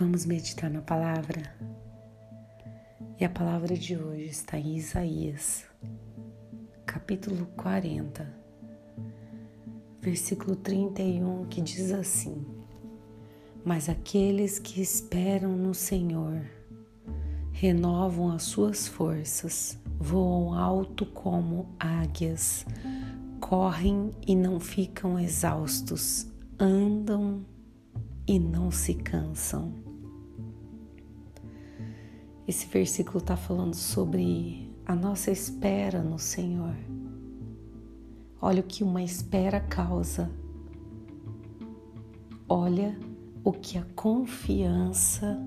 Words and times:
Vamos 0.00 0.24
meditar 0.24 0.70
na 0.70 0.80
palavra? 0.80 1.54
E 3.18 3.22
a 3.22 3.28
palavra 3.28 3.76
de 3.76 3.98
hoje 3.98 4.30
está 4.30 4.58
em 4.58 4.78
Isaías, 4.78 5.66
capítulo 6.86 7.44
40, 7.54 8.26
versículo 10.00 10.56
31, 10.56 11.44
que 11.48 11.60
diz 11.60 11.92
assim: 11.92 12.46
Mas 13.62 13.90
aqueles 13.90 14.58
que 14.58 14.80
esperam 14.80 15.54
no 15.54 15.74
Senhor 15.74 16.46
renovam 17.52 18.32
as 18.32 18.44
suas 18.44 18.88
forças, 18.88 19.78
voam 19.98 20.54
alto 20.54 21.04
como 21.04 21.74
águias, 21.78 22.64
correm 23.38 24.12
e 24.26 24.34
não 24.34 24.58
ficam 24.58 25.18
exaustos, 25.18 26.26
andam 26.58 27.44
e 28.26 28.38
não 28.38 28.70
se 28.70 28.94
cansam. 28.94 29.89
Esse 32.50 32.66
versículo 32.66 33.18
está 33.18 33.36
falando 33.36 33.74
sobre 33.74 34.68
a 34.84 34.92
nossa 34.92 35.30
espera 35.30 36.02
no 36.02 36.18
Senhor. 36.18 36.74
Olha 38.42 38.60
o 38.60 38.64
que 38.64 38.82
uma 38.82 39.00
espera 39.04 39.60
causa. 39.60 40.28
Olha 42.48 42.98
o 43.44 43.52
que 43.52 43.78
a 43.78 43.84
confiança 43.94 45.40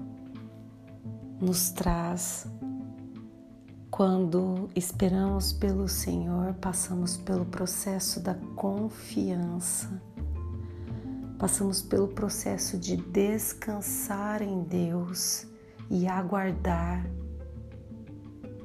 nos 1.41 1.71
traz 1.71 2.47
quando 3.91 4.70
esperamos 4.73 5.52
pelo 5.52 5.89
Senhor, 5.89 6.53
passamos 6.53 7.17
pelo 7.17 7.44
processo 7.44 8.22
da 8.22 8.35
confiança, 8.55 10.02
passamos 11.38 11.81
pelo 11.81 12.08
processo 12.08 12.77
de 12.77 12.95
descansar 12.95 14.41
em 14.41 14.63
Deus 14.63 15.52
e 15.94 16.08
aguardar, 16.08 17.08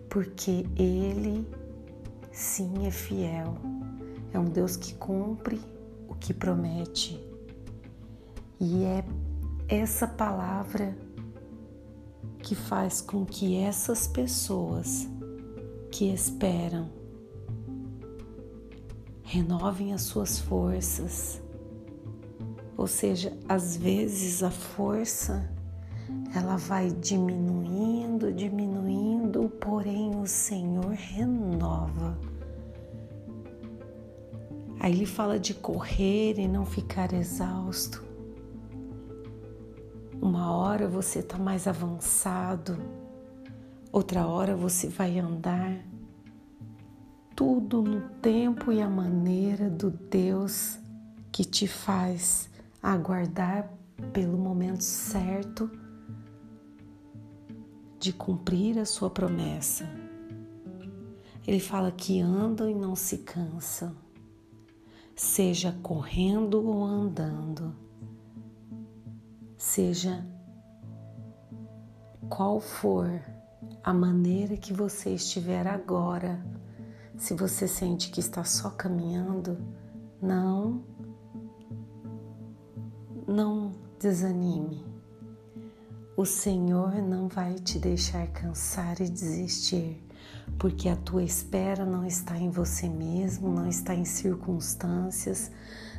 porque 0.09 0.65
Ele 0.75 1.47
sim 2.33 2.87
é 2.87 2.91
fiel, 2.91 3.55
é 4.33 4.39
um 4.39 4.47
Deus 4.47 4.77
que 4.77 4.95
cumpre 4.95 5.61
o 6.09 6.15
que 6.15 6.33
promete. 6.33 7.23
E 8.59 8.83
é 8.83 9.05
essa 9.69 10.09
palavra 10.09 10.97
que 12.39 12.55
faz 12.55 13.03
com 13.03 13.27
que 13.27 13.59
essas 13.59 14.07
pessoas 14.07 15.07
que 15.91 16.11
esperam 16.11 16.89
renovem 19.23 19.93
as 19.93 20.01
suas 20.01 20.39
forças. 20.39 21.43
Ou 22.75 22.87
seja, 22.87 23.37
às 23.47 23.77
vezes 23.77 24.43
a 24.43 24.51
força 24.51 25.58
ela 26.35 26.57
vai 26.57 26.91
diminuindo, 26.91 28.33
diminuindo, 28.33 29.49
porém 29.61 30.15
o 30.21 30.27
Senhor 30.27 30.93
renova. 30.93 32.19
Aí 34.81 34.93
ele 34.93 35.07
fala 35.07 35.39
de 35.39 35.55
correr 35.55 36.39
e 36.39 36.47
não 36.47 36.65
ficar 36.65 37.13
exausto. 37.13 38.05
Uma 40.21 40.53
hora 40.53 40.87
você 40.87 41.21
está 41.21 41.39
mais 41.39 41.67
avançado, 41.67 42.79
outra 43.91 44.27
hora 44.27 44.55
você 44.55 44.89
vai 44.89 45.19
andar. 45.19 45.79
Tudo 47.35 47.83
no 47.83 48.01
tempo 48.21 48.73
e 48.73 48.83
a 48.83 48.89
maneira 48.89 49.71
do 49.71 49.91
Deus 49.91 50.79
que 51.33 51.45
te 51.45 51.67
faz 51.67 52.51
aguardar 52.83 53.71
pelo 54.13 54.37
momento 54.37 54.83
certo 54.83 55.71
de 58.09 58.15
cumprir 58.15 58.79
a 58.79 58.87
sua 58.87 59.11
promessa. 59.11 59.87
Ele 61.47 61.61
fala 61.61 61.93
que 61.93 62.23
andam 62.23 62.67
e 62.71 62.75
não 62.75 62.97
se 62.97 63.19
cansam, 63.19 63.95
seja 65.15 65.79
correndo 65.83 66.67
ou 66.67 66.83
andando, 66.83 67.77
seja 69.59 70.27
qual 72.31 72.59
for 72.61 73.11
a 73.85 73.93
maneira 73.93 74.57
que 74.57 74.73
você 74.73 75.11
estiver 75.11 75.67
agora, 75.67 76.43
se 77.15 77.35
você 77.35 77.69
sente 77.69 78.11
que 78.11 78.21
está 78.21 78.43
só 78.43 78.71
caminhando, 78.71 79.59
não, 80.23 80.83
não 83.27 83.73
desanime 84.01 84.88
o 86.19 86.27
Senhor 86.27 86.97
não 87.01 87.29
vai 87.29 87.55
te 87.55 87.79
deixar 87.79 88.27
cansar 88.33 89.01
e 89.01 89.09
desistir, 89.09 90.05
porque 90.59 90.89
a 90.89 90.97
tua 90.97 91.23
espera 91.23 91.87
não 91.87 92.05
está 92.05 92.37
em 92.37 92.51
você 92.51 92.89
mesmo, 92.89 93.55
não 93.55 93.69
está 93.69 93.95
em 93.95 94.05
circunstâncias, 94.05 95.49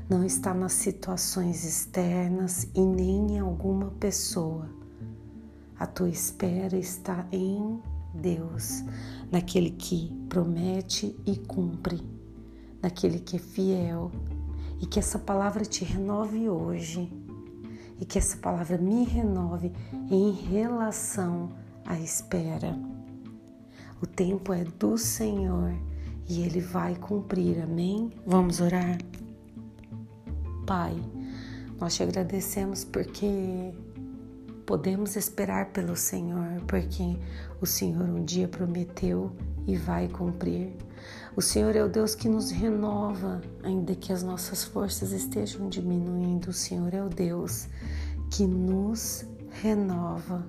não 0.09 0.25
está 0.25 0.53
nas 0.53 0.73
situações 0.73 1.63
externas 1.63 2.67
e 2.75 2.81
nem 2.81 3.35
em 3.35 3.39
alguma 3.39 3.91
pessoa. 3.91 4.69
A 5.79 5.87
tua 5.87 6.09
espera 6.09 6.75
está 6.75 7.25
em 7.31 7.81
Deus, 8.13 8.83
naquele 9.31 9.69
que 9.69 10.13
promete 10.27 11.17
e 11.25 11.37
cumpre, 11.37 12.05
naquele 12.81 13.19
que 13.21 13.37
é 13.37 13.39
fiel, 13.39 14.11
e 14.81 14.85
que 14.85 14.99
essa 14.99 15.17
palavra 15.17 15.63
te 15.63 15.85
renove 15.85 16.49
hoje 16.49 17.09
e 17.99 18.05
que 18.05 18.17
essa 18.17 18.37
palavra 18.37 18.77
me 18.77 19.03
renove 19.03 19.71
em 20.09 20.31
relação 20.31 21.49
à 21.85 21.99
espera. 21.99 22.77
O 24.01 24.07
tempo 24.07 24.53
é 24.53 24.63
do 24.63 24.97
Senhor 24.97 25.73
e 26.27 26.41
Ele 26.41 26.61
vai 26.61 26.95
cumprir, 26.95 27.61
amém? 27.61 28.11
Vamos 28.25 28.61
orar? 28.61 28.97
Pai, 30.65 30.95
nós 31.79 31.95
te 31.95 32.03
agradecemos 32.03 32.85
porque 32.85 33.73
podemos 34.69 35.15
esperar 35.15 35.71
pelo 35.71 35.95
Senhor, 35.95 36.61
porque 36.67 37.17
o 37.59 37.65
Senhor 37.65 38.07
um 38.07 38.23
dia 38.23 38.47
prometeu 38.47 39.31
e 39.65 39.75
vai 39.75 40.07
cumprir. 40.07 40.75
O 41.35 41.41
Senhor 41.41 41.75
é 41.75 41.83
o 41.83 41.89
Deus 41.89 42.13
que 42.13 42.29
nos 42.29 42.51
renova, 42.51 43.41
ainda 43.63 43.95
que 43.95 44.13
as 44.13 44.21
nossas 44.21 44.63
forças 44.63 45.11
estejam 45.11 45.67
diminuindo. 45.69 46.49
O 46.49 46.53
Senhor 46.53 46.93
é 46.93 47.03
o 47.03 47.09
Deus 47.09 47.67
que 48.29 48.45
nos 48.45 49.25
renova, 49.49 50.45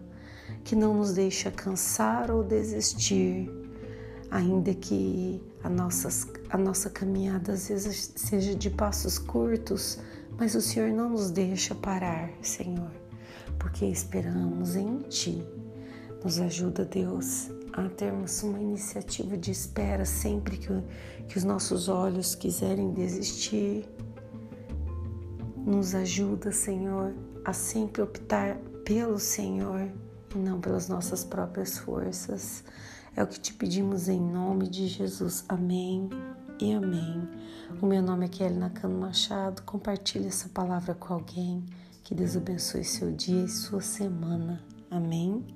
que 0.64 0.76
não 0.76 0.92
nos 0.92 1.14
deixa 1.14 1.50
cansar 1.50 2.31
ou 2.31 2.44
desistir, 2.44 3.50
ainda 4.31 4.75
que 4.75 5.42
a, 5.64 5.70
nossas, 5.70 6.28
a 6.50 6.58
nossa 6.58 6.91
caminhada 6.91 7.54
às 7.54 7.69
vezes 7.69 8.12
seja 8.16 8.54
de 8.54 8.69
passos 8.69 9.19
curtos, 9.19 9.98
mas 10.38 10.54
o 10.54 10.60
Senhor 10.60 10.92
não 10.92 11.08
nos 11.08 11.31
deixa 11.31 11.75
parar, 11.75 12.31
Senhor, 12.42 12.91
porque 13.59 13.84
esperamos 13.84 14.77
em 14.77 14.99
Ti. 15.00 15.43
Nos 16.22 16.38
ajuda, 16.38 16.84
Deus, 16.84 17.50
a 17.72 17.88
termos 17.88 18.43
uma 18.43 18.59
iniciativa 18.59 19.37
de 19.37 19.50
espera 19.50 20.05
sempre 20.05 20.59
que, 20.59 20.69
que 21.28 21.38
os 21.38 21.44
nossos 21.44 21.88
olhos 21.88 22.34
quiserem 22.34 22.93
desistir. 22.93 23.88
Nos 25.56 25.94
ajuda, 25.94 26.53
Senhor, 26.53 27.15
a 27.44 27.53
sempre 27.53 28.03
optar 28.03 28.56
pelo 28.84 29.19
Senhor 29.19 29.91
e 30.34 30.38
não 30.38 30.61
pelas 30.61 30.88
nossas 30.88 31.25
próprias 31.25 31.78
forças. 31.78 32.65
É 33.17 33.22
o 33.22 33.27
que 33.27 33.41
te 33.41 33.53
pedimos 33.53 34.09
em 34.09 34.21
nome 34.21 34.69
de 34.69 34.87
Jesus. 34.87 35.44
Amém 35.49 36.09
e 36.61 36.72
amém. 36.72 37.28
O 37.81 37.87
meu 37.87 38.03
nome 38.03 38.27
é 38.27 38.28
Kelly 38.28 38.56
Nakano 38.56 38.99
Machado. 38.99 39.62
Compartilhe 39.62 40.26
essa 40.26 40.49
palavra 40.49 40.94
com 40.94 41.14
alguém. 41.14 41.64
Que 42.11 42.17
Deus 42.17 42.37
abençoe 42.37 42.83
seu 42.83 43.12
dia 43.12 43.45
e 43.45 43.49
sua 43.49 43.81
semana. 43.81 44.61
Amém. 44.91 45.47